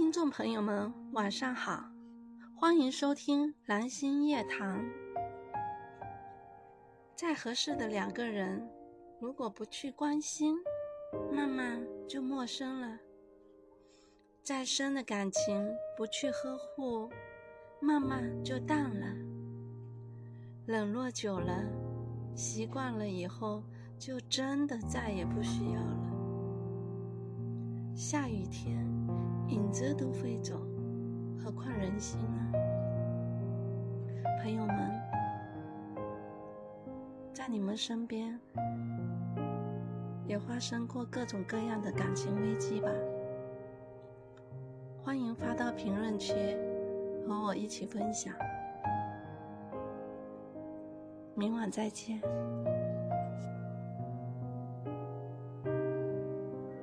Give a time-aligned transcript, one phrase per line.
[0.00, 1.84] 听众朋友们，晚上好，
[2.56, 4.82] 欢迎收听蓝星夜谈。
[7.14, 8.66] 再合适的两个人，
[9.20, 10.56] 如果不去关心，
[11.30, 12.96] 慢慢就陌生了；
[14.42, 17.10] 再深的感情，不去呵护，
[17.78, 19.06] 慢慢就淡了。
[20.66, 21.62] 冷落久了，
[22.34, 23.62] 习惯了以后，
[23.98, 26.10] 就真的再也不需要了。
[27.94, 28.82] 下雨天，
[29.70, 30.56] 影子都飞走，
[31.38, 32.52] 何况人心呢？
[34.42, 35.00] 朋友们，
[37.32, 38.36] 在你们身边
[40.26, 42.90] 也发生过各种各样的感情危机吧？
[45.04, 46.34] 欢迎发到评论区
[47.24, 48.34] 和我一起分享。
[51.36, 52.20] 明晚再见。